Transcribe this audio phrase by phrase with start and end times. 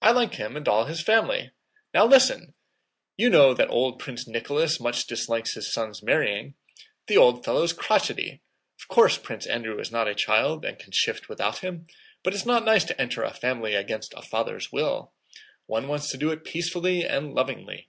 [0.00, 1.50] "I like him and all his family.
[1.92, 2.54] Now listen!
[3.16, 6.54] You know that old Prince Nicholas much dislikes his son's marrying.
[7.08, 8.42] The old fellow's crotchety!
[8.80, 11.88] Of course Prince Andrew is not a child and can shift without him,
[12.22, 15.14] but it's not nice to enter a family against a father's will.
[15.66, 17.88] One wants to do it peacefully and lovingly.